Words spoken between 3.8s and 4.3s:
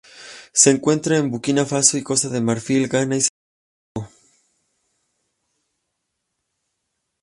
Togo.